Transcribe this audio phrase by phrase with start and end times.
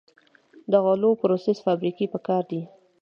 [0.71, 2.61] د غلو پروسس فابریکې پکار دي.